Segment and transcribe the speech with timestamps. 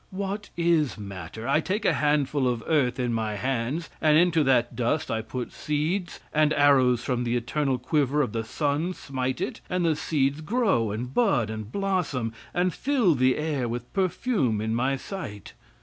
[0.09, 1.47] What is matter?
[1.47, 5.51] I take a handful of earth in my hands, and into that dust I put
[5.51, 10.41] seeds, and arrows from the eternal quiver of the sun smite it, and the seeds
[10.41, 15.53] grow and bud and blossom, and fill the air with perfume in my sight.